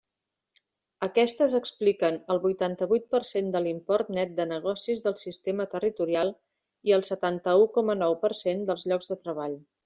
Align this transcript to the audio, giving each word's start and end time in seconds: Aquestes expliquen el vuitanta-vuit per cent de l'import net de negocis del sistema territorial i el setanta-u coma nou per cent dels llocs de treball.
Aquestes 1.07 1.51
expliquen 1.57 2.15
el 2.35 2.39
vuitanta-vuit 2.45 3.05
per 3.15 3.21
cent 3.31 3.51
de 3.55 3.61
l'import 3.65 4.09
net 4.19 4.33
de 4.39 4.47
negocis 4.53 5.03
del 5.09 5.17
sistema 5.25 5.69
territorial 5.75 6.33
i 6.91 6.97
el 6.99 7.07
setanta-u 7.11 7.69
coma 7.77 7.99
nou 8.01 8.17
per 8.25 8.33
cent 8.43 8.67
dels 8.73 8.89
llocs 8.93 9.13
de 9.15 9.21
treball. 9.27 9.57